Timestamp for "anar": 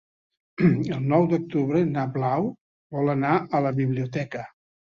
3.15-3.37